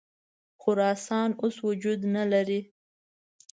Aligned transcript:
خراسان 0.61 1.29
اوس 1.41 1.55
وجود 1.67 1.99
نه 2.15 2.23
لري. 2.31 2.61